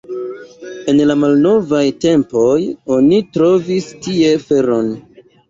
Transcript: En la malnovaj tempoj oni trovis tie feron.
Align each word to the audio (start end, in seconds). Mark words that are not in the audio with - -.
En 0.93 1.01
la 1.09 1.15
malnovaj 1.23 1.81
tempoj 2.07 2.55
oni 2.97 3.21
trovis 3.37 3.93
tie 4.09 4.35
feron. 4.49 4.93